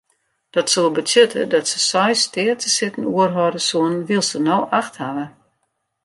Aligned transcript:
Dat 0.55 0.67
soe 0.73 0.91
betsjutte 0.97 1.41
dat 1.53 1.65
se 1.71 1.79
seis 1.91 2.19
steatesitten 2.27 3.05
oerhâlde 3.15 3.61
soenen 3.69 4.05
wylst 4.07 4.31
se 4.33 4.39
no 4.47 4.57
acht 4.79 4.93
hawwe. 5.01 5.25